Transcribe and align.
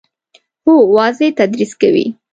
هو، 0.65 0.75
واضح 0.95 1.27
تدریس 1.39 1.71
کوي 1.81 2.05